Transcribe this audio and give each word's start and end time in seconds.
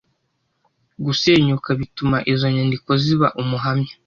gusenyuka 1.05 1.69
bituma 1.79 2.17
izo 2.31 2.45
nyandiko 2.55 2.89
ziba 3.03 3.27
umuhamya 3.41 3.93